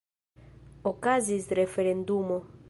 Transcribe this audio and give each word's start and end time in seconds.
Okazis 0.91 1.47
referendumo. 1.61 2.37